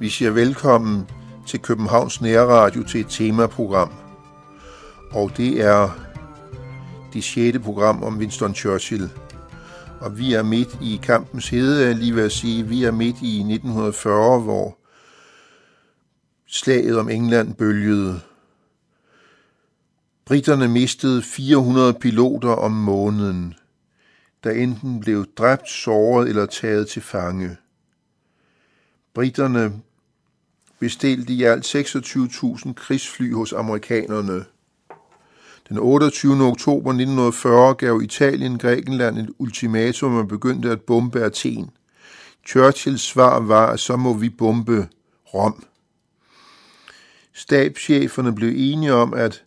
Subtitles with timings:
[0.00, 1.08] Vi siger velkommen
[1.46, 3.92] til Københavns Nærradio til et temaprogram.
[5.10, 5.90] Og det er
[7.12, 9.10] det sjette program om Winston Churchill.
[10.00, 13.38] Og vi er midt i kampens hede, lige ved at sige, vi er midt i
[13.38, 14.78] 1940, hvor
[16.48, 18.20] slaget om England bølgede.
[20.24, 23.54] Britterne mistede 400 piloter om måneden,
[24.44, 27.56] der enten blev dræbt, såret eller taget til fange.
[29.14, 29.72] Britterne
[30.78, 34.44] bestilte i alt 26.000 krigsfly hos amerikanerne.
[35.68, 36.32] Den 28.
[36.32, 41.70] oktober 1940 gav Italien Grækenland et ultimatum og begyndte at bombe Athen.
[42.46, 44.88] Churchills svar var, at så må vi bombe
[45.34, 45.64] Rom.
[47.32, 49.44] Stabscheferne blev enige om, at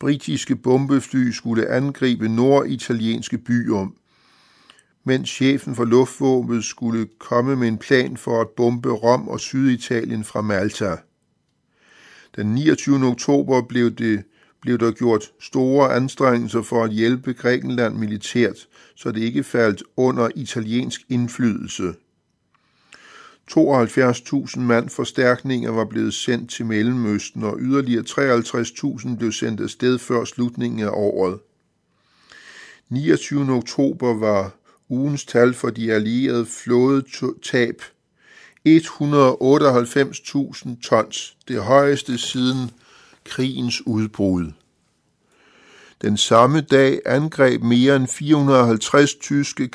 [0.00, 3.86] britiske bombefly skulle angribe norditalienske byer,
[5.04, 10.24] mens chefen for luftvåbnet skulle komme med en plan for at bombe Rom og Syditalien
[10.24, 10.96] fra Malta.
[12.36, 13.06] Den 29.
[13.06, 14.24] oktober blev, det,
[14.60, 20.28] blev der gjort store anstrengelser for at hjælpe Grækenland militært, så det ikke faldt under
[20.36, 21.94] italiensk indflydelse.
[23.50, 30.24] 72.000 mand forstærkninger var blevet sendt til Mellemøsten, og yderligere 53.000 blev sendt afsted før
[30.24, 31.38] slutningen af året.
[32.88, 33.52] 29.
[33.52, 34.50] oktober var
[34.88, 37.82] ugens tal for de allierede flådetab
[38.68, 42.70] 198.000 tons, det højeste siden
[43.24, 44.52] krigens udbrud.
[46.02, 49.68] Den samme dag angreb mere end 450 tyske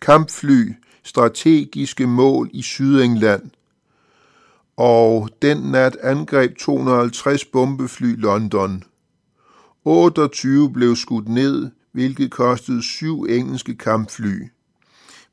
[0.00, 0.72] kampfly
[1.06, 3.50] strategiske mål i Sydengland,
[4.76, 8.84] og den nat angreb 250 bombefly London.
[9.84, 14.42] 28 blev skudt ned, hvilket kostede syv engelske kampfly.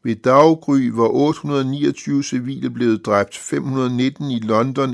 [0.04, 4.94] Ved daggry var 829 civile blevet dræbt, 519 i London,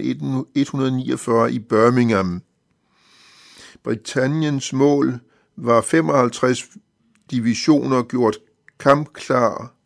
[0.56, 2.42] 149 i Birmingham.
[3.84, 5.20] Britanniens mål
[5.56, 6.70] var 55
[7.32, 8.38] divisioner gjort
[8.80, 9.79] kampklar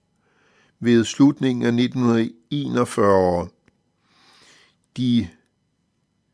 [0.83, 3.47] ved slutningen af 1941.
[4.97, 5.27] De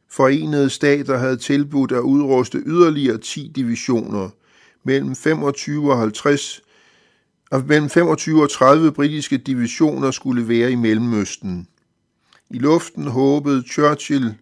[0.09, 4.29] forenede stater havde tilbudt at udruste yderligere 10 divisioner.
[4.83, 6.61] Mellem 25 og 50
[7.51, 11.67] og mellem 25 og 30 britiske divisioner skulle være i Mellemøsten.
[12.49, 14.35] I luften håbede Churchill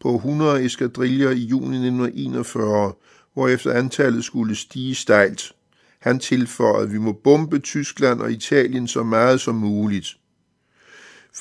[0.00, 2.92] på 100 eskadriller i juni 1941,
[3.34, 5.52] hvorefter antallet skulle stige stejlt.
[6.00, 10.16] Han tilføjede, at vi må bombe Tyskland og Italien så meget som muligt.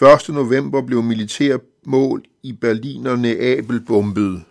[0.01, 0.29] 1.
[0.29, 4.43] november blev militærmål i Berlin og Neapel bombet.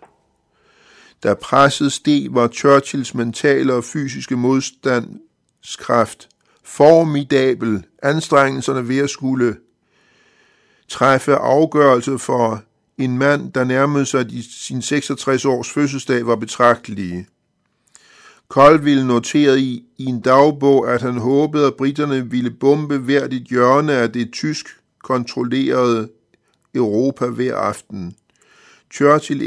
[1.22, 6.28] Da presset steg, var Churchills mentale og fysiske modstandskraft
[6.64, 7.84] formidabel.
[8.02, 9.56] Anstrengelserne ved at skulle
[10.88, 12.62] træffe afgørelse for
[12.98, 17.26] en mand, der nærmede sig sin 66 års fødselsdag, var betragtelige.
[18.48, 23.42] Colville noterede i, i en dagbog, at han håbede, at britterne ville bombe hvert et
[23.42, 24.66] hjørne af det tysk
[25.02, 26.08] kontrollerede
[26.74, 28.14] Europa hver aften.
[28.94, 29.42] Churchill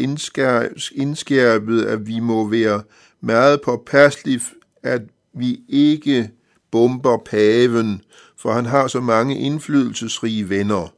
[0.96, 2.84] indskærpede, at vi må være
[3.22, 4.42] meget påpasselige,
[4.84, 5.02] at
[5.34, 6.32] vi ikke
[6.72, 8.02] bomber paven,
[8.38, 10.94] for han har så mange indflydelsesrige venner.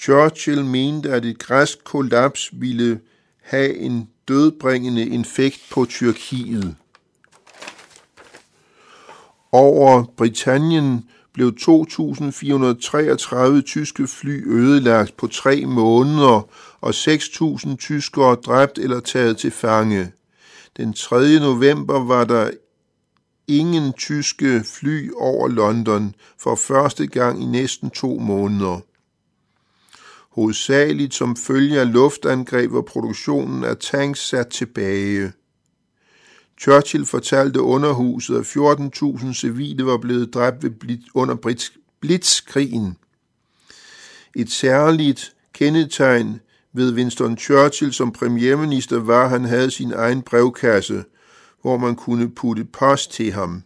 [0.00, 3.00] Churchill mente, at et græsk kollaps ville
[3.42, 6.74] have en dødbringende infekt på Tyrkiet.
[9.52, 11.04] Over Britannien
[11.34, 16.48] blev 2.433 tyske fly ødelagt på tre måneder,
[16.80, 20.12] og 6.000 tyskere dræbt eller taget til fange.
[20.76, 21.38] Den 3.
[21.40, 22.50] november var der
[23.48, 28.80] ingen tyske fly over London for første gang i næsten to måneder.
[30.32, 35.32] Hovedsageligt som følge af luftangreb var produktionen af tanks sat tilbage.
[36.60, 40.64] Churchill fortalte underhuset, at 14.000 civile var blevet dræbt
[41.14, 41.60] under
[42.00, 42.96] blitzkrigen.
[44.36, 46.40] Et særligt kendetegn
[46.72, 51.04] ved Winston Churchill som premierminister var, at han havde sin egen brevkasse,
[51.62, 53.62] hvor man kunne putte post til ham.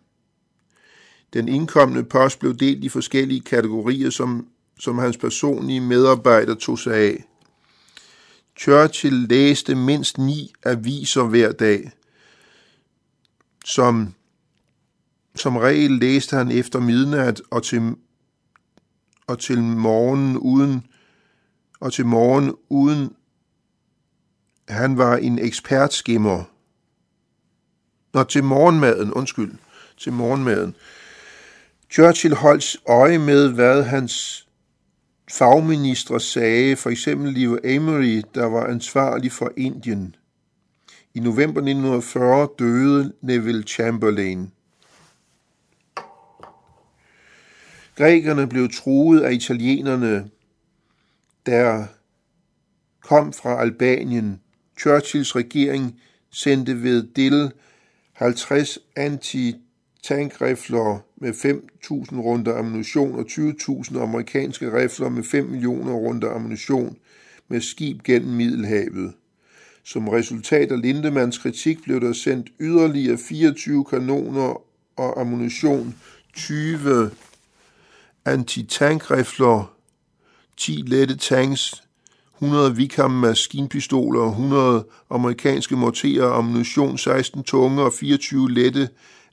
[1.32, 4.46] Den indkommende post blev delt i forskellige kategorier, som
[4.78, 7.24] som hans personlige medarbejder tog sig af.
[8.58, 11.90] Churchill læste mindst ni aviser hver dag.
[13.64, 14.14] Som,
[15.34, 17.96] som regel læste han efter midnat og til,
[19.26, 20.86] og til morgen uden
[21.80, 23.12] og til morgen uden
[24.68, 26.44] han var en ekspertskimmer.
[28.14, 29.52] Nå, til morgenmaden, undskyld,
[29.98, 30.76] til morgenmaden.
[31.92, 34.43] Churchill holdt øje med, hvad hans
[35.30, 40.16] fagministre sagde, for eksempel Leo Amory, der var ansvarlig for Indien.
[41.14, 44.50] I november 1940 døde Neville Chamberlain.
[47.96, 50.30] Grækerne blev truet af italienerne,
[51.46, 51.86] der
[53.00, 54.40] kom fra Albanien.
[54.80, 56.00] Churchills regering
[56.30, 57.52] sendte ved Dill
[58.12, 59.56] 50 anti
[60.04, 66.96] tankrifler med 5.000 runder ammunition og 20.000 amerikanske rifler med 5 millioner runder ammunition
[67.48, 69.12] med skib gennem Middelhavet.
[69.84, 74.62] Som resultat af Lindemanns kritik blev der sendt yderligere 24 kanoner
[74.96, 75.94] og ammunition,
[76.34, 77.10] 20
[78.24, 79.74] antitankrifler,
[80.56, 81.82] 10 lette tanks,
[82.34, 88.88] 100 Vikam maskinpistoler, 100 amerikanske morterer, ammunition, 16 tunge og 24 lette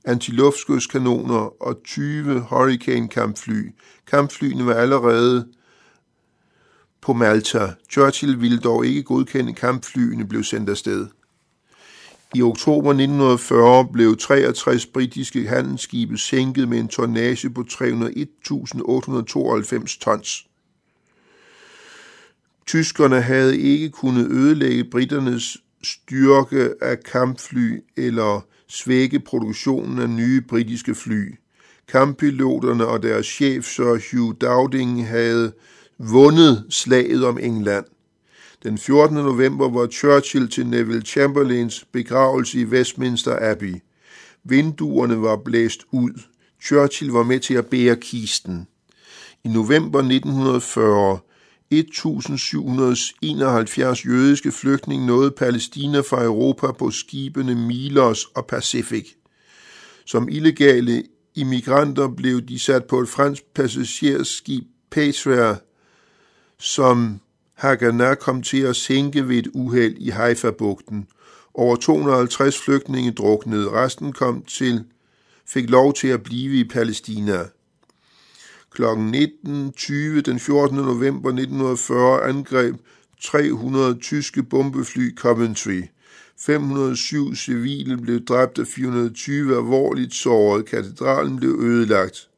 [0.06, 3.72] antiluftskytskanoner og 20 Hurricane kampfly.
[4.08, 5.48] Kampflyene var allerede
[7.02, 7.74] på Malta.
[7.92, 11.08] Churchill ville dog ikke godkende kampflyene blev sendt afsted.
[12.36, 20.48] I oktober 1940 blev 63 britiske handelsskibe sænket med en tonnage på 301.892 tons.
[22.66, 30.96] Tyskerne havde ikke kunnet ødelægge britternes styrke af kampfly eller svække produktionen af nye britiske
[30.96, 31.36] fly.
[31.88, 35.54] Kamppiloterne og deres chef Sir Hugh Dowding havde
[35.98, 37.86] vundet slaget om England.
[38.64, 39.16] Den 14.
[39.16, 43.76] november var Churchill til Neville Chamberlains begravelse i Westminster Abbey.
[44.44, 46.22] Vinduerne var blæst ud.
[46.64, 48.68] Churchill var med til at bære kisten.
[49.44, 51.20] I november 1940
[51.72, 59.08] 1771 jødiske flygtninge nåede Palæstina fra Europa på skibene Milos og Pacific.
[60.06, 61.04] Som illegale
[61.36, 65.56] immigranter blev de sat på et fransk passagerskib Patria,
[66.60, 67.20] som
[67.54, 71.08] Haganah kom til at sænke ved et uheld i Haifa-bugten.
[71.54, 73.72] Over 250 flygtninge druknede.
[73.72, 74.84] Resten kom til,
[75.48, 77.40] fik lov til at blive i Palæstina.
[78.76, 78.84] Kl.
[78.84, 80.78] 19.20 den 14.
[80.78, 82.76] november 1940 angreb
[83.22, 85.82] 300 tyske bombefly Coventry.
[86.38, 90.66] 507 civile blev dræbt og 420 alvorligt såret.
[90.66, 92.30] Katedralen blev ødelagt.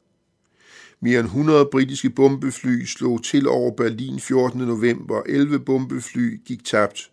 [1.00, 4.60] Mere end 100 britiske bombefly slog til over Berlin 14.
[4.60, 5.22] november.
[5.26, 7.10] 11 bombefly gik tabt.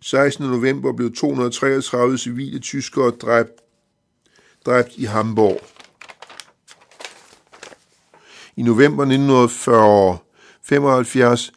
[0.00, 0.46] 16.
[0.46, 3.52] november blev 233 civile tyskere dræbt,
[4.66, 5.75] dræbt i Hamburg.
[8.56, 10.18] I november 1940
[10.62, 11.52] 75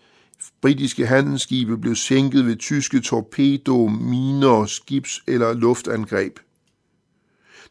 [0.62, 6.40] britiske handelsskibe blev sænket ved tyske torpedo, miner, skibs- eller luftangreb.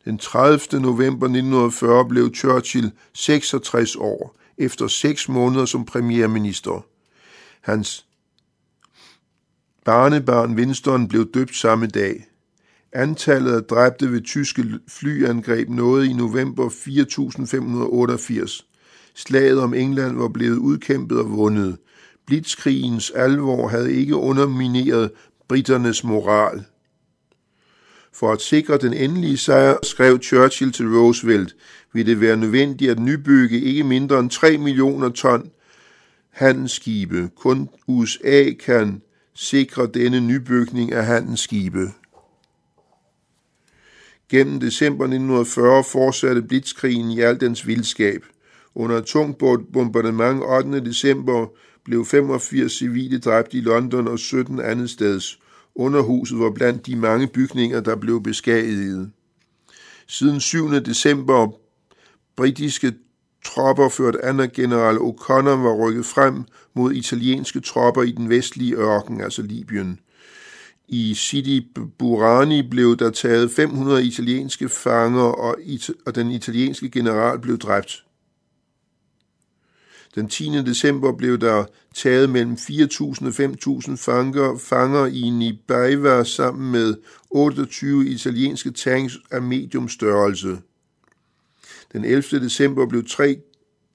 [0.04, 0.80] Den 30.
[0.80, 6.86] november 1940 blev Churchill 66 år, efter seks måneder som premierminister.
[7.60, 8.06] Hans
[9.84, 12.25] barnebarn Winston blev døbt samme dag.
[12.92, 18.67] Antallet af dræbte ved tyske flyangreb nåede i november 4.588.
[19.18, 21.78] Slaget om England var blevet udkæmpet og vundet.
[22.26, 25.10] Blitzkrigens alvor havde ikke undermineret
[25.48, 26.64] britternes moral.
[28.12, 31.56] For at sikre den endelige sejr, skrev Churchill til Roosevelt,
[31.92, 35.50] vil det være nødvendigt at nybygge ikke mindre end 3 millioner ton
[36.30, 37.30] handelsskibe.
[37.37, 39.02] Kun USA kan
[39.34, 41.90] sikre denne nybygning af handelsskibe.
[44.28, 48.25] Gennem december 1940 fortsatte blitzkrigen i al dens vildskab.
[48.78, 50.80] Under tung tungt bombardement 8.
[50.85, 51.47] december
[51.85, 55.38] blev 85 civile dræbt i London og 17 andet steds.
[55.75, 59.11] Underhuset var blandt de mange bygninger, der blev beskadiget.
[60.06, 60.70] Siden 7.
[60.70, 61.49] december
[62.37, 62.92] britiske
[63.44, 66.44] tropper ført af general O'Connor var rykket frem
[66.75, 70.00] mod italienske tropper i den vestlige ørken, altså Libyen.
[70.88, 71.66] I Sidi
[71.99, 78.04] Burani blev der taget 500 italienske fanger, og, it- og den italienske general blev dræbt.
[80.18, 80.62] Den 10.
[80.62, 86.94] december blev der taget mellem 4.000 og 5.000 fanger, fanger i Nibaiva sammen med
[87.30, 90.58] 28 italienske tanks af medium størrelse.
[91.92, 92.22] Den 11.
[92.22, 93.38] december blev tre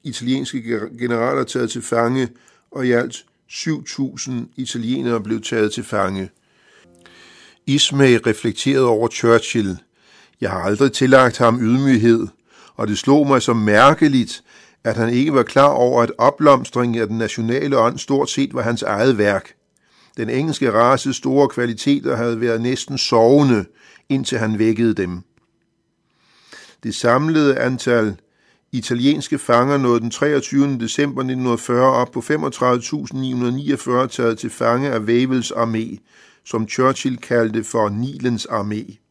[0.03, 2.29] italienske generaler taget til fange,
[2.71, 6.29] og i alt 7.000 italienere blev taget til fange.
[7.65, 9.77] Ismay reflekterede over Churchill.
[10.41, 12.27] Jeg har aldrig tillagt ham ydmyghed,
[12.75, 14.43] og det slog mig som mærkeligt,
[14.83, 18.61] at han ikke var klar over, at opblomstringen af den nationale ånd stort set var
[18.61, 19.53] hans eget værk.
[20.17, 23.65] Den engelske races store kvaliteter havde været næsten sovende,
[24.09, 25.21] indtil han vækkede dem.
[26.83, 28.15] Det samlede antal
[28.71, 30.77] italienske fanger nåede den 23.
[30.79, 35.97] december 1940 op på 35.949 taget til fange af Wavels armé,
[36.45, 39.02] som Churchill kaldte for Nilens armé.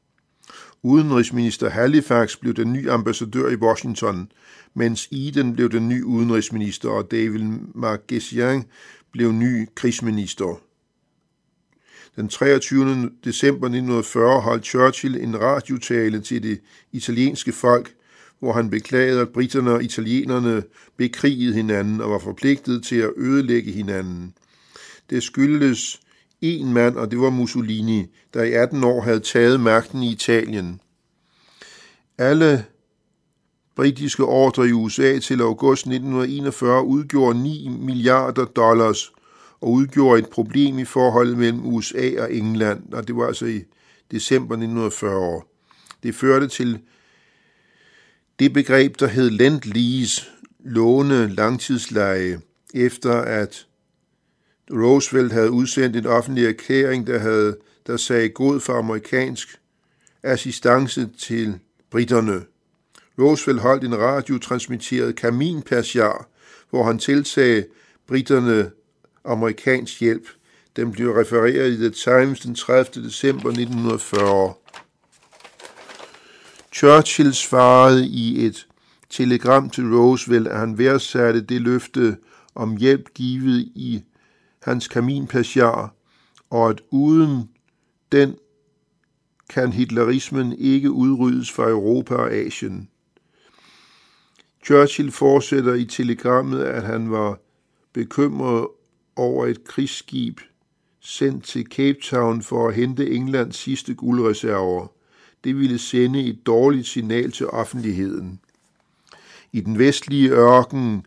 [0.82, 4.32] Udenrigsminister Halifax blev den nye ambassadør i Washington,
[4.74, 7.42] mens Eden blev den nye udenrigsminister, og David
[7.74, 8.64] Marquesian
[9.12, 10.60] blev ny krigsminister.
[12.16, 13.10] Den 23.
[13.24, 16.60] december 1940 holdt Churchill en radiotale til det
[16.92, 17.94] italienske folk,
[18.38, 20.62] hvor han beklagede, at britterne og italienerne
[20.96, 24.34] bekrigede hinanden og var forpligtet til at ødelægge hinanden.
[25.10, 26.00] Det skyldes
[26.42, 30.80] en mand, og det var Mussolini, der i 18 år havde taget magten i Italien.
[32.18, 32.64] Alle
[33.76, 39.12] britiske ordre i USA til august 1941 udgjorde 9 milliarder dollars
[39.60, 43.62] og udgjorde et problem i forholdet mellem USA og England, og det var altså i
[44.10, 45.42] december 1940.
[46.02, 46.80] Det førte til
[48.38, 50.28] det begreb, der hed Lend-Lease,
[50.64, 52.40] låne langtidsleje,
[52.74, 53.66] efter at
[54.72, 59.60] Roosevelt havde udsendt en offentlig erklæring, der, havde, der sagde god for amerikansk
[60.22, 61.58] assistance til
[61.90, 62.42] britterne.
[63.18, 66.28] Roosevelt holdt en radiotransmitteret kaminpassiar,
[66.70, 67.66] hvor han tilsagde
[68.08, 68.70] britterne
[69.24, 70.28] amerikansk hjælp.
[70.76, 73.04] Den blev refereret i The Times den 30.
[73.06, 74.54] december 1940.
[76.72, 78.66] Churchill svarede i et
[79.10, 82.16] telegram til Roosevelt, at han værdsatte det løfte
[82.54, 84.02] om hjælp givet i
[84.62, 85.94] hans kaminpassiar,
[86.50, 87.48] og at uden
[88.12, 88.36] den
[89.48, 92.88] kan hitlerismen ikke udryddes fra Europa og Asien.
[94.64, 97.38] Churchill fortsætter i telegrammet, at han var
[97.92, 98.66] bekymret
[99.16, 100.40] over et krigsskib
[101.00, 104.86] sendt til Cape Town for at hente Englands sidste guldreserver.
[105.44, 108.40] Det ville sende et dårligt signal til offentligheden.
[109.52, 111.06] I den vestlige ørken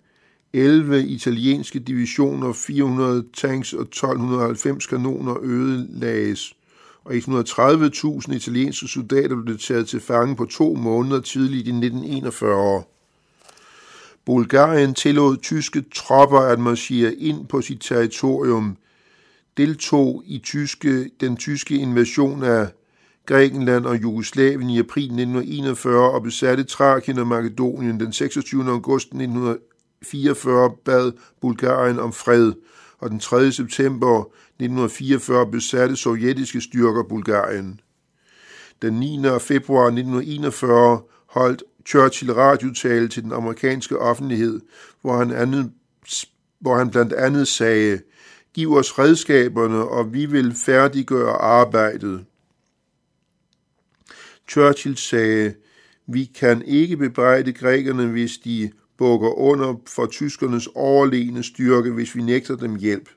[0.55, 6.55] 11 italienske divisioner, 400 tanks og 1290 kanoner ødelagdes,
[7.03, 12.83] og 130.000 italienske soldater blev taget til fange på to måneder tidligt i 1941.
[14.25, 18.77] Bulgarien tillod tyske tropper at marchere ind på sit territorium,
[19.57, 22.67] deltog i tyske, den tyske invasion af
[23.25, 28.69] Grækenland og Jugoslavien i april 1941 og besatte Trakien og Makedonien den 26.
[28.69, 31.11] august 1941 1944 bad
[31.41, 32.53] Bulgarien om fred,
[32.97, 33.51] og den 3.
[33.51, 37.79] september 1944 besatte sovjetiske styrker Bulgarien.
[38.81, 39.19] Den 9.
[39.39, 44.61] februar 1941 holdt Churchill radiotale til den amerikanske offentlighed,
[45.01, 45.71] hvor han, andet,
[46.59, 47.99] hvor han blandt andet sagde,
[48.55, 52.25] Giv os redskaberne, og vi vil færdiggøre arbejdet.
[54.49, 55.53] Churchill sagde,
[56.07, 62.21] vi kan ikke bebrejde grækerne, hvis de bukker under for tyskernes overlegne styrke, hvis vi
[62.21, 63.09] nægter dem hjælp.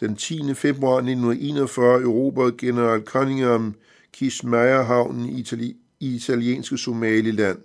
[0.00, 0.54] Den 10.
[0.54, 3.74] februar 1941 erobrede general Cunningham
[4.12, 7.58] Kismayer-havnen i, Itali- i italienske Somaliland.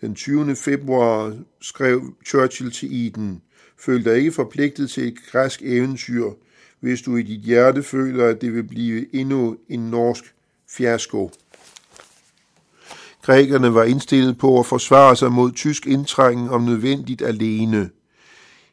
[0.00, 0.56] Den 20.
[0.56, 3.42] februar skrev Churchill til Eden,
[3.78, 6.30] Føl dig ikke forpligtet til et græsk eventyr,
[6.80, 10.34] hvis du i dit hjerte føler, at det vil blive endnu en norsk
[10.70, 11.30] fiasko.
[13.24, 17.90] Grækerne var indstillet på at forsvare sig mod tysk indtrængen om nødvendigt alene.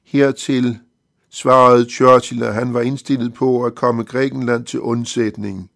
[0.05, 0.77] Hertil
[1.29, 5.69] svarede Churchill, at han var indstillet på at komme Grækenland til undsætning.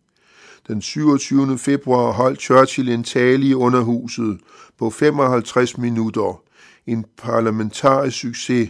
[0.68, 1.58] Den 27.
[1.58, 4.40] februar holdt Churchill en tale i underhuset
[4.80, 6.42] på 55 minutter.
[6.88, 8.70] En parlamentarisk succes,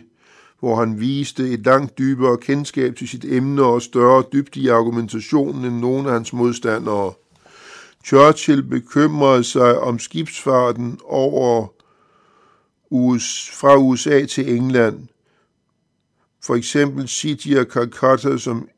[0.60, 5.66] hvor han viste et langt dybere kendskab til sit emne og større dybde i argumentationen
[5.66, 7.14] end nogen af hans modstandere.
[8.06, 11.68] Churchill bekymrede sig om skibsfarten over
[12.90, 15.08] US, fra USA til England.
[16.44, 18.70] For eksempel City og Calcutta, som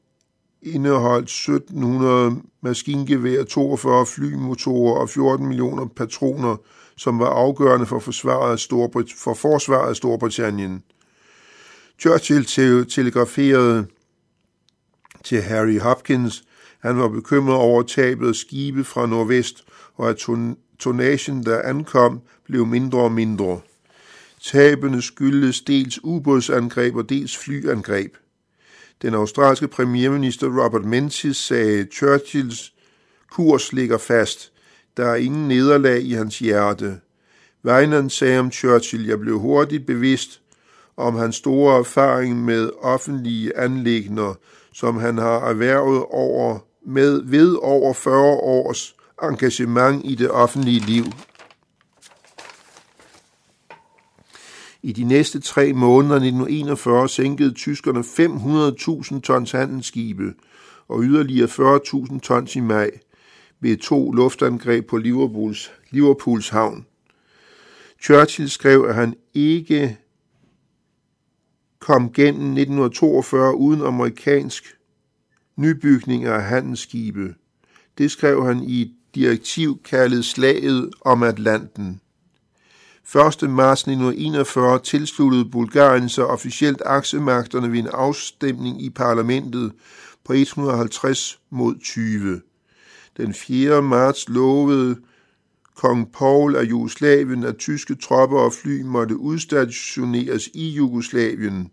[0.62, 6.56] indeholdt 1700 maskingevær, 42 flymotorer og 14 millioner patroner,
[6.96, 10.84] som var afgørende for forsvaret af, Storbrit- for forsvaret af Storbritannien.
[12.00, 12.46] Churchill
[12.86, 13.88] telegraferede
[15.24, 16.47] til Harry Hopkins,
[16.80, 19.64] han var bekymret over tabet af skibe fra nordvest,
[19.96, 20.18] og at
[20.80, 23.60] tonagen, der ankom, blev mindre og mindre.
[24.44, 28.14] Tabene skyldes dels ubådsangreb og dels flyangreb.
[29.02, 32.74] Den australske premierminister Robert Menzies sagde, Churchills
[33.32, 34.52] kurs ligger fast.
[34.98, 37.00] Der er ingen nederlag i hans hjerte.
[37.64, 40.42] Vejnand sagde om Churchill, jeg blev hurtigt bevidst
[40.98, 44.34] om hans store erfaring med offentlige anlægner,
[44.74, 51.04] som han har erhvervet over, med ved over 40 års engagement i det offentlige liv.
[54.82, 60.34] I de næste tre måneder 1941 sænkede tyskerne 500.000 tons handelsskibe
[60.88, 62.90] og yderligere 40.000 tons i maj
[63.60, 66.86] ved to luftangreb på Liverpools, Liverpools havn.
[68.04, 69.98] Churchill skrev, at han ikke
[71.80, 74.77] kom gennem 1942 uden amerikansk
[75.58, 77.36] nybygning af handelsskibe.
[77.98, 82.02] Det skrev han i et direktiv kaldet Slaget om Atlanten.
[83.44, 83.50] 1.
[83.50, 89.72] marts 1941 tilsluttede Bulgarien sig officielt aksemagterne ved en afstemning i parlamentet
[90.26, 92.42] på 150 mod 20.
[93.18, 93.82] Den 4.
[93.82, 94.96] marts lovede
[95.76, 101.72] kong Paul af Jugoslavien, at tyske tropper og fly måtte udstationeres i Jugoslavien.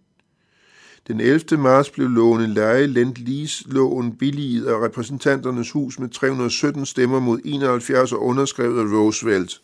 [1.08, 1.58] Den 11.
[1.58, 7.40] marts blev låne leje lent lease loven billiget af repræsentanternes hus med 317 stemmer mod
[7.44, 9.60] 71 og underskrevet af Roosevelt.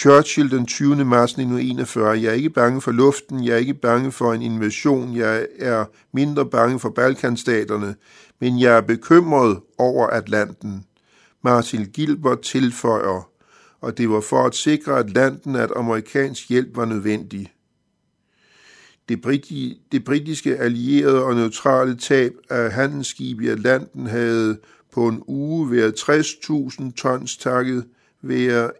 [0.00, 1.04] Churchill den 20.
[1.04, 2.22] marts 1941.
[2.22, 5.84] Jeg er ikke bange for luften, jeg er ikke bange for en invasion, jeg er
[6.12, 7.94] mindre bange for Balkanstaterne,
[8.40, 10.84] men jeg er bekymret over Atlanten.
[11.42, 13.28] Martin Gilbert tilføjer,
[13.80, 17.52] og det var for at sikre Atlanten, at amerikansk hjælp var nødvendig.
[19.08, 24.58] Det, briti, det britiske allierede og neutrale tab af handelsskib i Atlanten havde
[24.92, 27.86] på en uge været 60.000 tons takket
[28.22, 28.70] være,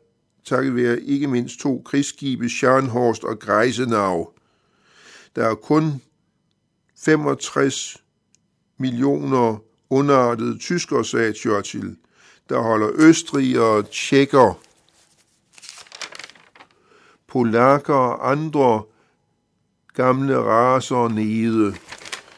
[0.45, 4.29] takket være ikke mindst to krigsskibe, Scharnhorst og Greisenau.
[5.37, 6.03] Der er kun
[6.99, 7.97] 65
[8.79, 11.97] millioner underartede tyskere, sagde Churchill,
[12.49, 14.61] der holder Østrig og tjekker,
[17.27, 18.83] polakker og andre
[19.97, 21.75] gamle raser nede,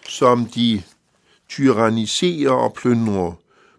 [0.09, 0.83] som de
[1.49, 3.33] tyranniserer og plyndrer.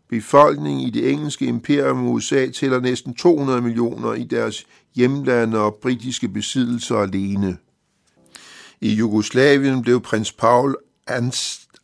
[0.09, 6.27] Befolkningen i det engelske imperium USA tæller næsten 200 millioner i deres hjemlande og britiske
[6.27, 7.57] besiddelser alene.
[8.81, 10.75] I Jugoslavien blev prins Paul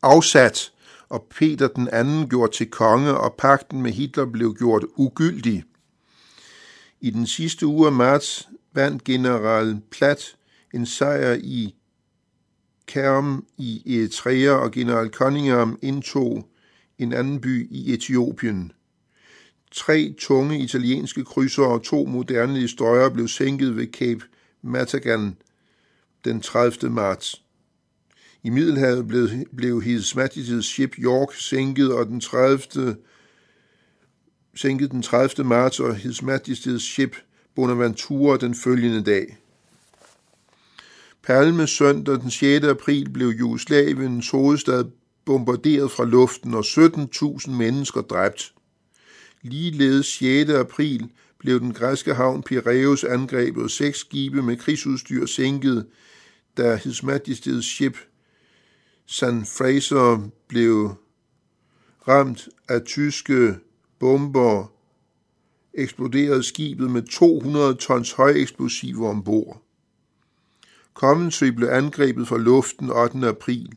[0.01, 0.71] afsat,
[1.09, 5.63] og Peter den anden gjort til konge, og pakten med Hitler blev gjort ugyldig.
[7.01, 10.35] I den sidste uge af marts vandt general Platt
[10.73, 11.75] en sejr i
[12.87, 16.49] Kerm i Eritrea, og general Cunningham indtog
[16.97, 18.71] en anden by i Etiopien.
[19.71, 24.21] Tre tunge italienske krydsere og to moderne destroyer blev sænket ved Cape
[24.61, 25.37] Matagan
[26.25, 26.89] den 30.
[26.89, 27.41] marts.
[28.43, 32.95] I Middelhavet blev, blev His Majesty's Ship York sænket, og den 30.
[34.55, 35.47] sænket den 30.
[35.47, 37.15] marts, og His Majesty's Ship
[37.55, 39.37] Bonaventura den følgende dag.
[41.25, 42.65] Palmesøndag den 6.
[42.65, 44.85] april blev Jugoslaviens hovedstad
[45.25, 48.53] bombarderet fra luften, og 17.000 mennesker dræbt.
[49.41, 50.49] Ligeledes 6.
[50.49, 51.09] april
[51.39, 55.85] blev den græske havn Piraeus angrebet, og seks skibe med krigsudstyr sænket,
[56.57, 57.97] da His Majesty's Ship
[59.05, 60.93] San Fraser blev
[62.07, 63.55] ramt af tyske
[63.99, 64.71] bomber,
[65.73, 69.64] eksploderede skibet med 200 tons højeksplosiver ombord.
[70.95, 73.27] Coventry blev angrebet fra luften 8.
[73.27, 73.69] april,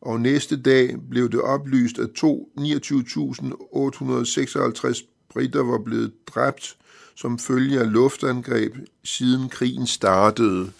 [0.00, 6.76] og næste dag blev det oplyst, at 29.856 britter var blevet dræbt
[7.14, 10.72] som følge af luftangreb, siden krigen startede.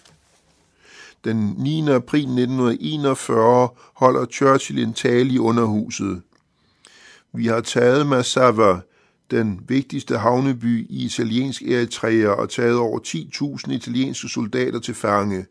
[1.23, 1.91] Den 9.
[1.91, 6.21] april 1941 holder Churchill en tale i underhuset.
[7.33, 8.79] Vi har taget Massawa,
[9.31, 12.99] den vigtigste havneby i italiensk Eritrea, og taget over
[13.67, 15.45] 10.000 italienske soldater til fange.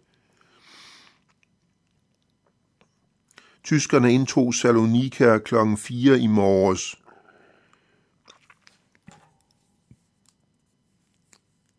[3.64, 5.54] Tyskerne indtog Salonika kl.
[5.76, 6.96] 4 i morges.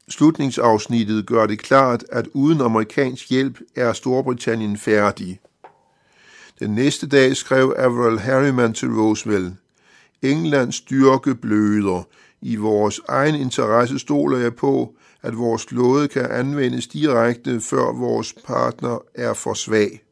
[0.09, 5.39] Slutningsafsnittet gør det klart, at uden amerikansk hjælp er Storbritannien færdig.
[6.59, 9.53] Den næste dag skrev Averell Harriman til Roosevelt,
[10.21, 12.07] Englands styrke bløder.
[12.41, 18.33] I vores egen interesse stoler jeg på, at vores flåde kan anvendes direkte, før vores
[18.45, 20.02] partner er for svag.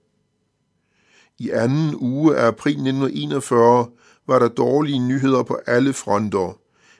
[1.41, 3.87] I anden uge af april 1941
[4.27, 6.57] var der dårlige nyheder på alle fronter.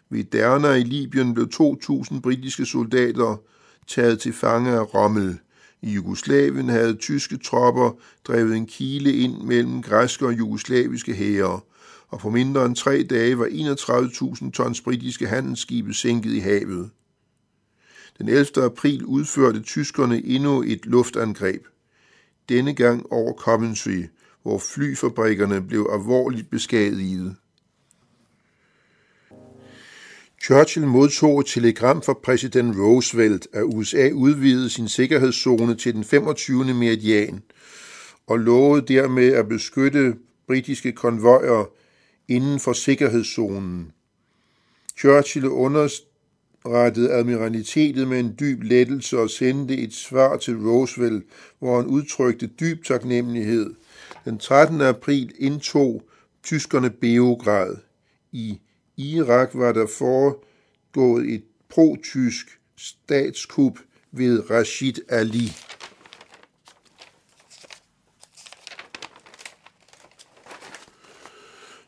[0.09, 3.41] Ved Derna i Libyen blev 2.000 britiske soldater
[3.87, 5.39] taget til fange af Rommel.
[5.81, 7.91] I Jugoslavien havde tyske tropper
[8.27, 11.59] drevet en kile ind mellem græske og jugoslaviske hære,
[12.07, 16.89] og på mindre end tre dage var 31.000 tons britiske handelsskibe sænket i havet.
[18.17, 18.65] Den 11.
[18.65, 21.61] april udførte tyskerne endnu et luftangreb.
[22.49, 24.03] Denne gang over Coventry,
[24.43, 27.35] hvor flyfabrikkerne blev alvorligt beskadiget.
[30.43, 36.73] Churchill modtog et telegram fra præsident Roosevelt, at USA udvidede sin sikkerhedszone til den 25.
[36.73, 37.41] meridian
[38.27, 40.15] og lovede dermed at beskytte
[40.47, 41.69] britiske konvojer
[42.27, 43.91] inden for sikkerhedszonen.
[44.99, 51.25] Churchill underrettede admiralitetet med en dyb lettelse og sendte et svar til Roosevelt,
[51.59, 53.73] hvor han udtrykte dyb taknemmelighed.
[54.25, 54.81] Den 13.
[54.81, 56.03] april indtog
[56.43, 57.75] tyskerne Beograd.
[58.31, 58.59] I
[58.97, 63.79] Irak var der foregået et pro-tysk statskup
[64.11, 65.51] ved Rashid Ali.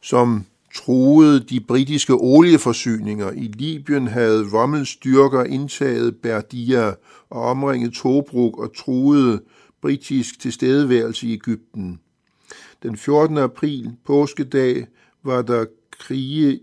[0.02, 3.32] som truede de britiske olieforsyninger.
[3.32, 6.88] I Libyen havde Rommels styrker indtaget Berdia
[7.30, 9.44] og omringet Tobruk og troede
[9.82, 12.00] britisk tilstedeværelse i Ægypten.
[12.84, 13.38] Den 14.
[13.38, 14.88] april, påskedag,
[15.24, 16.60] var der krige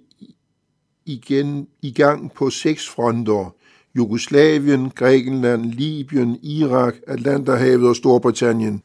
[1.07, 3.55] igen i gang på seks fronter.
[3.97, 8.83] Jugoslavien, Grækenland, Libyen, Irak, Atlanterhavet og Storbritannien.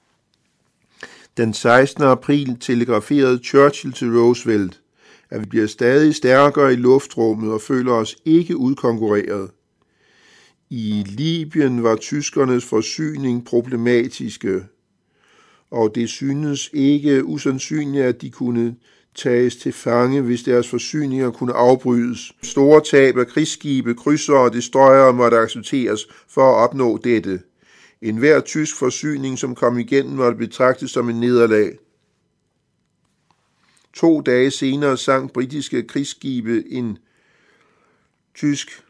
[1.38, 2.04] Den 16.
[2.04, 4.82] april telegraferede Churchill til Roosevelt,
[5.30, 9.52] at vi bliver stadig stærkere i luftrummet og føler os ikke udkonkurreret.
[10.70, 14.64] I Libyen var tyskernes forsyning problematiske,
[15.72, 18.76] og det synes ikke usandsynligt, at de kunne
[19.16, 22.32] tages til fange, hvis deres forsyninger kunne afbrydes.
[22.44, 27.42] Store tab af krigsskibe, krydser og destroyere måtte accepteres for at opnå dette.
[28.02, 31.78] En hver tysk forsyning, som kom igennem, måtte betragtes som en nederlag.
[33.94, 36.98] To dage senere sank britiske krigsskibe en
[38.36, 38.85] tysk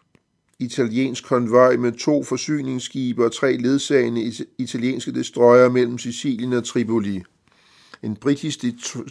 [0.60, 7.24] italiensk konvoj med to forsyningsskibe og tre ledsagende italienske destroyer mellem Sicilien og Tripoli.
[8.04, 8.60] En britisk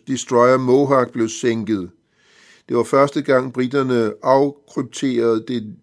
[0.08, 1.90] destroyer Mohawk blev sænket.
[2.68, 5.76] Det var første gang britterne afkrypterede det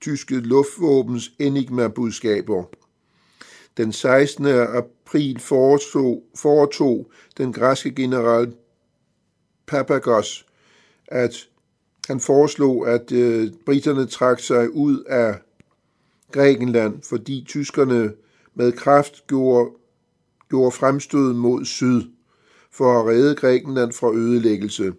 [0.00, 2.64] tyske luftvåbens Enigma-budskaber.
[3.76, 4.46] Den 16.
[4.46, 8.52] april foretog, foretog den græske general
[9.66, 10.46] Papagos,
[11.06, 11.47] at
[12.08, 15.38] han foreslog, at øh, britterne trak sig ud af
[16.32, 18.12] Grækenland, fordi tyskerne
[18.54, 19.70] med kraft gjorde,
[20.50, 22.02] gjorde fremstød mod syd
[22.72, 24.92] for at redde Grækenland fra ødelæggelse.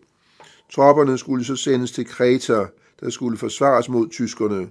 [0.71, 2.65] Tropperne skulle så sendes til Kreta,
[2.99, 4.69] der skulle forsvares mod tyskerne.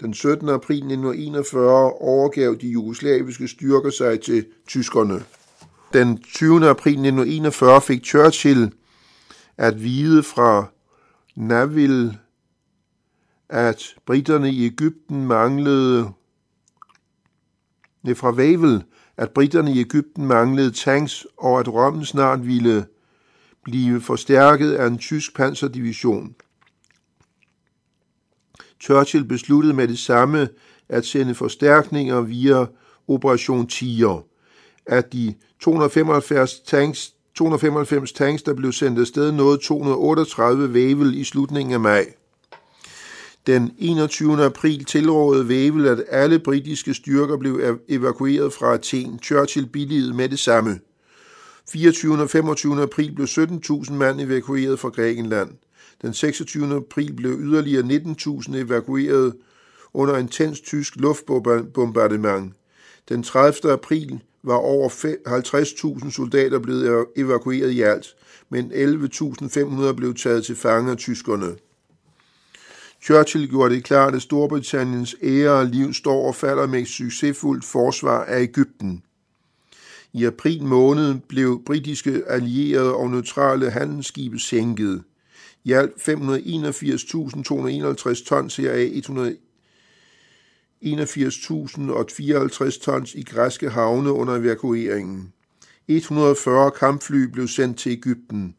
[0.00, 0.48] Den 17.
[0.48, 5.24] april 1941 overgav de jugoslaviske styrker sig til tyskerne.
[5.92, 6.68] Den 20.
[6.68, 8.72] april 1941 fik Churchill
[9.56, 10.71] at vide fra
[11.34, 12.18] Navil,
[13.48, 16.12] at britterne i Ægypten manglede
[18.06, 18.84] det fra Vavel,
[19.16, 22.86] at britterne i Ægypten manglede tanks, og at Rommen snart ville
[23.64, 26.34] blive forstærket af en tysk panserdivision.
[28.80, 30.48] Churchill besluttede med det samme
[30.88, 32.66] at sende forstærkninger via
[33.08, 34.26] Operation Tiger.
[34.86, 41.74] At de 275 tanks, 295 tanks, der blev sendt afsted, nåede 238 Vævel i slutningen
[41.74, 42.06] af maj.
[43.46, 44.44] Den 21.
[44.44, 49.18] april tilrådede Vævel, at alle britiske styrker blev evakueret fra Athen.
[49.22, 50.80] Churchill billigede med det samme.
[51.72, 52.22] 24.
[52.22, 52.82] og 25.
[52.82, 55.50] april blev 17.000 mand evakueret fra Grækenland.
[56.02, 56.76] Den 26.
[56.76, 59.34] april blev yderligere 19.000 evakueret
[59.94, 62.52] under intens tysk luftbombardement.
[63.08, 63.72] Den 30.
[63.72, 68.06] april var over 50.000 soldater blevet evakueret i alt,
[68.48, 71.56] men 11.500 blev taget til fange af tyskerne.
[73.02, 77.64] Churchill gjorde det klart, at Storbritanniens ære og liv står og falder med et succesfuldt
[77.64, 79.02] forsvar af Ægypten.
[80.12, 85.02] I april måned blev britiske allierede og neutrale handelsskibe sænket.
[85.64, 88.90] I alt 581.251 tons, heraf
[90.82, 95.32] 81.054 tons i græske havne under evakueringen.
[95.88, 98.54] 140 kampfly blev sendt til Ægypten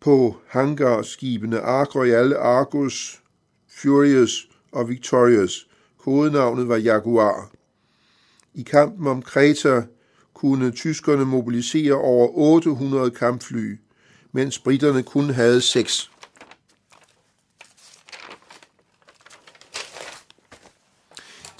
[0.00, 3.22] på hangarskibene Ark Royal, Argus,
[3.68, 5.68] Furious og Victorious.
[5.98, 7.50] Kodenavnet var Jaguar.
[8.54, 9.82] I kampen om Kreta
[10.34, 13.78] kunne tyskerne mobilisere over 800 kampfly,
[14.32, 16.10] mens britterne kun havde 6.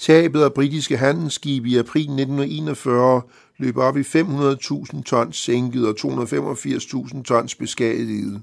[0.07, 3.21] Tabet af britiske handelsskibe i april 1941
[3.57, 8.41] løb op i 500.000 tons sænket og 285.000 tons beskadiget.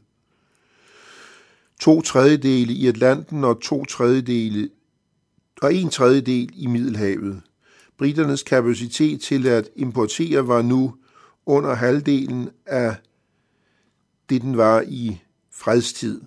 [1.81, 4.69] To tredjedele i Atlanten og to tredjedele
[5.63, 7.41] og en tredjedel i Middelhavet.
[7.99, 10.95] Briternes kapacitet til at importere var nu
[11.47, 12.97] under halvdelen af
[14.31, 15.21] det, den var i
[15.53, 16.21] fredstid.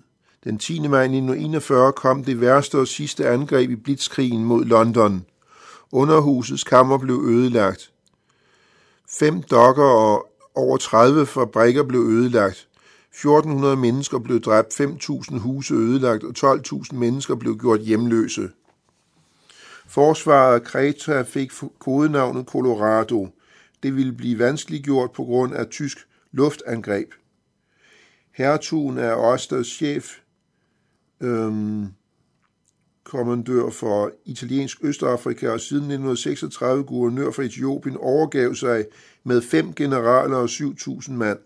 [0.44, 0.88] Den 10.
[0.88, 5.26] maj 1941 kom det værste og sidste angreb i blitzkrigen mod London.
[5.92, 7.92] Underhusets kammer blev ødelagt.
[9.18, 12.68] Fem dokker og over 30 fabrikker blev ødelagt.
[13.12, 18.50] 1400 mennesker blev dræbt, 5.000 huse ødelagt og 12.000 mennesker blev gjort hjemløse.
[19.88, 23.28] Forsvaret af Kreta fik kodenavnet Colorado.
[23.82, 25.98] Det ville blive vanskeligt gjort på grund af tysk
[26.32, 27.08] luftangreb.
[28.32, 30.18] Hertugen er Osters chef,
[31.20, 31.86] øhm,
[33.04, 38.84] kommandør for italiensk Østafrika og siden 1936 guvernør for Etiopien overgav sig
[39.24, 41.38] med fem generaler og 7.000 mand.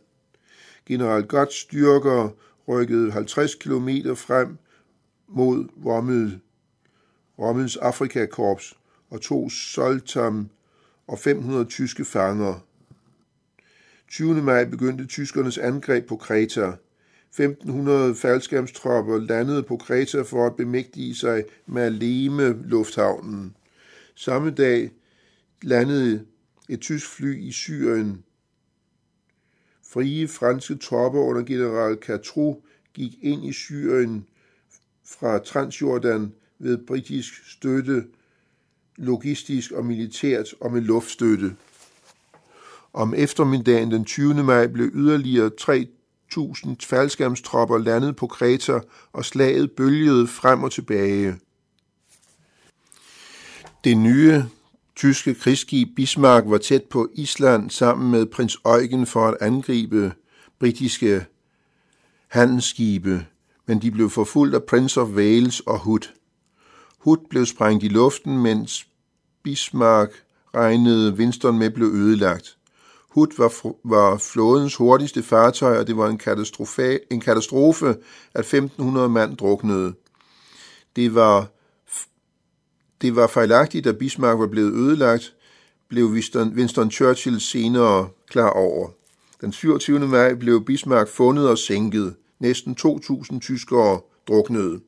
[0.87, 2.29] General Gotts styrker
[2.69, 4.59] rykkede 50 km frem
[5.29, 6.41] mod Rommel,
[7.39, 8.77] Rommels Afrikakorps
[9.11, 10.49] og tog Soltam
[11.07, 12.55] og 500 tyske fanger.
[14.09, 14.43] 20.
[14.43, 16.73] maj begyndte tyskernes angreb på Kreta.
[17.39, 23.57] 1500 faldskærmstropper landede på Kreta for at bemægtige sig med Maleme lufthavnen.
[24.15, 24.91] Samme dag
[25.63, 26.25] landede
[26.69, 28.25] et tysk fly i Syrien.
[29.93, 32.63] Frie franske tropper under general Catrou
[32.95, 34.27] gik ind i Syrien
[35.07, 38.05] fra Transjordan ved britisk støtte,
[38.97, 41.57] logistisk og militært og med luftstøtte.
[42.93, 44.35] Om eftermiddagen den 20.
[44.35, 45.51] maj blev yderligere
[46.39, 48.81] 3.000 faldskærmstropper landede på Kreta,
[49.13, 51.37] og slaget bølgede frem og tilbage.
[53.85, 54.45] Det nye
[54.97, 60.13] tyske krigsskib Bismarck var tæt på Island sammen med prins Eugen for at angribe
[60.59, 61.27] britiske
[62.29, 63.27] handelsskibe,
[63.67, 66.09] men de blev forfulgt af Prince of Wales og Hood.
[66.99, 68.87] Hood blev sprængt i luften, mens
[69.43, 72.57] Bismarck regnede Winston med blev ødelagt.
[73.13, 77.89] Hood var, var flådens hurtigste fartøj, og det var en katastrofe, en katastrofe
[78.35, 79.95] at 1500 mand druknede.
[80.97, 81.47] Det var,
[83.03, 85.35] det var fejlagtigt, at Bismarck var blevet ødelagt,
[85.89, 88.89] blev Winston, Winston Churchill senere klar over.
[89.41, 89.99] Den 27.
[89.99, 92.15] maj blev Bismarck fundet og sænket.
[92.41, 94.81] Næsten 2.000 tyskere druknede.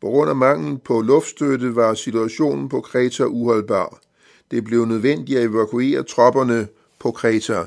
[0.00, 4.00] På grund af mangel på luftstøtte var situationen på Kreta uholdbar.
[4.50, 6.68] Det blev nødvendigt at evakuere tropperne
[7.06, 7.64] på Kreta.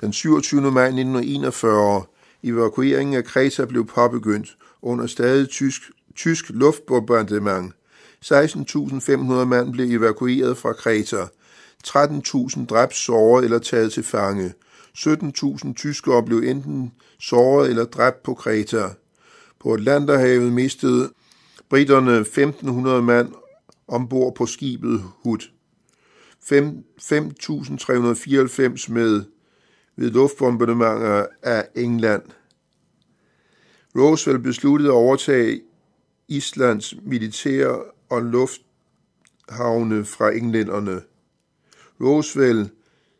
[0.00, 0.60] Den 27.
[0.60, 2.02] maj 1941
[2.42, 5.82] evakueringen af Kreta blev påbegyndt under stadig tysk,
[6.16, 7.72] tysk luftbombardement.
[8.24, 11.26] 16.500 mand blev evakueret fra Kreta.
[11.86, 14.52] 13.000 dræbt, såret eller taget til fange.
[14.98, 18.88] 17.000 tyskere blev enten såret eller dræbt på Kreta.
[19.60, 21.10] På Atlanterhavet mistede
[21.68, 23.32] britterne 1.500 mand
[23.88, 25.59] ombord på skibet Hud.
[26.44, 29.24] 5.394 med
[29.96, 32.22] ved luftbombardementer af England.
[33.96, 35.60] Roosevelt besluttede at overtage
[36.28, 41.00] Islands militær og lufthavne fra englænderne.
[42.00, 42.72] Roosevelt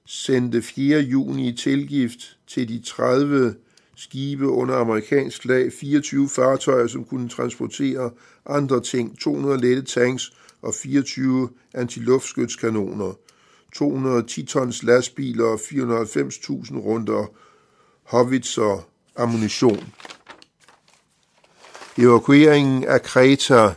[0.06, 1.00] sendte 4.
[1.00, 3.54] juni i tilgift til de 30
[3.96, 8.10] skibe under amerikansk flag, 24 fartøjer, som kunne transportere
[8.46, 13.12] andre ting, 200 lette tanks og 24 antiluftskytskanoner,
[13.74, 17.26] 210 tons lastbiler og 490.000 runder
[18.02, 19.92] howitzer ammunition.
[21.98, 23.74] Evakueringen af Kreta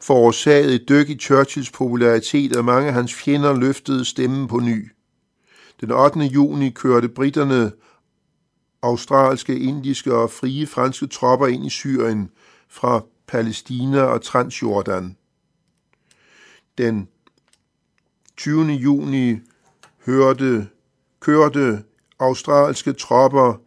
[0.00, 4.90] forårsagede et dyk i Churchills popularitet, og mange af hans fjender løftede stemmen på ny.
[5.80, 6.20] Den 8.
[6.20, 7.72] juni kørte britterne
[8.82, 12.30] australske, indiske og frie franske tropper ind i Syrien
[12.68, 15.16] fra Palæstina og Transjordan.
[16.78, 17.08] Den
[18.36, 18.64] 20.
[18.66, 19.36] juni
[20.06, 20.68] hørte,
[21.20, 21.82] kørte
[22.18, 23.60] australske tropper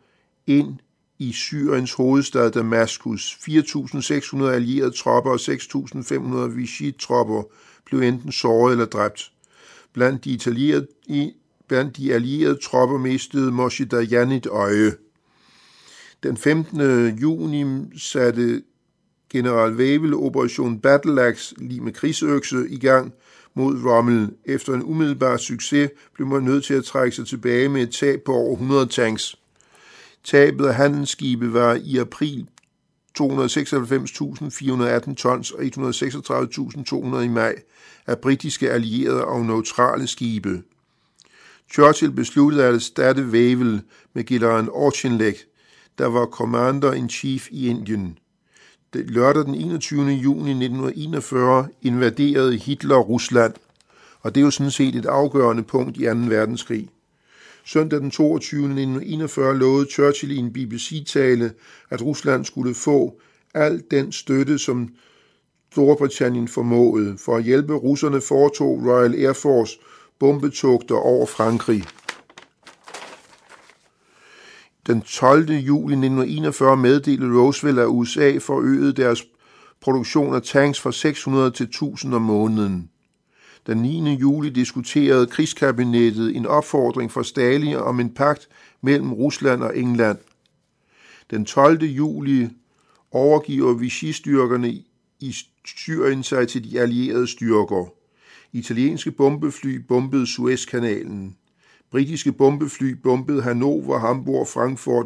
[0.48, 0.80] ind
[1.19, 3.38] i Syriens hovedstad Damaskus.
[3.48, 5.39] 4.600 allierede tropper og
[6.50, 7.43] 6.500 Vichy-tropper
[7.86, 9.32] blev enten såret eller dræbt.
[9.93, 10.88] Blandt de, allierede,
[11.67, 14.95] blandt de allierede tropper mistede Moshe Dayan et øje.
[16.24, 17.17] Den 15.
[17.17, 17.65] juni
[17.98, 18.63] satte
[19.30, 23.13] general Wavell Operation Battle Axe, lige med krigsøkse, i gang
[23.54, 24.30] mod Rommel.
[24.46, 28.22] Efter en umiddelbar succes blev man nødt til at trække sig tilbage med et tab
[28.26, 29.36] på over 100 tanks.
[30.24, 32.48] Tabet af handelsskibe var i april
[33.20, 37.56] 296.418 tons og 136.200 i maj
[38.08, 40.63] af britiske allierede og neutrale skibe.
[41.74, 43.82] Churchill besluttede at erstatte Wavell
[44.13, 45.46] med general Auchinleck,
[45.98, 48.18] der var commander-in-chief i Indien.
[48.93, 50.02] Lørdag den 21.
[50.02, 53.54] juni 1941 invaderede Hitler Rusland,
[54.21, 56.10] og det er jo sådan set et afgørende punkt i 2.
[56.10, 56.89] verdenskrig.
[57.65, 58.60] Søndag den 22.
[58.60, 61.52] 1941 lovede Churchill i en BBC-tale,
[61.89, 63.21] at Rusland skulle få
[63.54, 64.89] al den støtte, som
[65.71, 67.17] Storbritannien formåede.
[67.17, 69.80] For at hjælpe russerne foretog Royal Air Force
[70.19, 71.84] bombetogter over Frankrig.
[74.89, 75.49] Den 12.
[75.49, 79.23] juli 1941 meddelte Roosevelt, at USA forøgede deres
[79.82, 82.89] produktion af tanks fra 600 til 1000 om måneden.
[83.67, 84.13] Den 9.
[84.13, 88.49] juli diskuterede krigskabinettet en opfordring fra Stalin om en pagt
[88.82, 90.17] mellem Rusland og England.
[91.32, 91.84] Den 12.
[91.84, 92.47] juli
[93.12, 94.69] overgiver Vichy-styrkerne
[95.19, 97.93] i Syrien sig til de allierede styrker.
[98.54, 101.36] Italienske bombefly bombede Suezkanalen.
[101.91, 105.06] Britiske bombefly bombede Hannover, Hamburg, Frankfurt,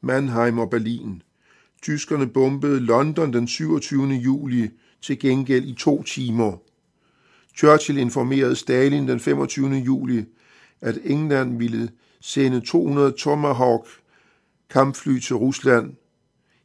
[0.00, 1.22] Mannheim og Berlin.
[1.82, 4.08] Tyskerne bombede London den 27.
[4.08, 4.70] juli
[5.02, 6.56] til gengæld i to timer.
[7.56, 9.70] Churchill informerede Stalin den 25.
[9.74, 10.24] juli,
[10.80, 13.86] at England ville sende 200 Tomahawk
[14.70, 15.94] kampfly til Rusland,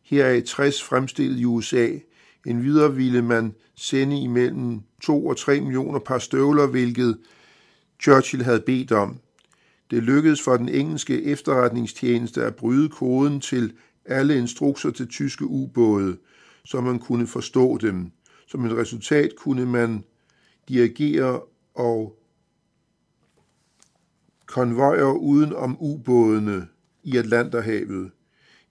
[0.03, 1.89] heraf 60 fremstillet i USA.
[2.45, 7.17] En videre ville man sende imellem 2 og 3 millioner par støvler, hvilket
[8.01, 9.19] Churchill havde bedt om.
[9.91, 13.73] Det lykkedes for den engelske efterretningstjeneste at bryde koden til
[14.05, 16.17] alle instrukser til tyske ubåde,
[16.65, 18.11] så man kunne forstå dem.
[18.47, 20.03] Som et resultat kunne man
[20.69, 21.41] dirigere
[21.73, 22.19] og
[24.45, 26.67] konvojer uden om ubådene
[27.03, 28.11] i Atlanterhavet.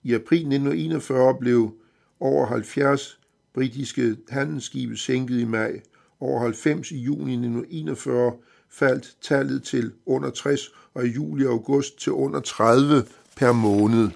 [0.03, 1.73] I april 1941 blev
[2.19, 3.19] over 70
[3.53, 5.81] britiske handelsskibe sænket i maj.
[6.19, 8.33] Over 90 i juni 1941
[8.69, 10.61] faldt tallet til under 60,
[10.95, 13.03] og i juli og august til under 30
[13.35, 14.09] per måned.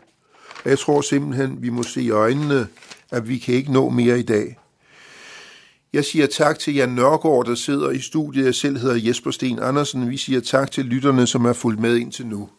[0.64, 2.68] Og Jeg tror simpelthen, vi må se i øjnene,
[3.12, 4.58] at vi kan ikke nå mere i dag.
[5.94, 8.46] Jeg siger tak til Jan Nørgaard, der sidder i studiet.
[8.46, 10.10] Jeg selv hedder Jesper Sten Andersen.
[10.10, 12.50] Vi siger tak til lytterne, som er fulgt med indtil nu.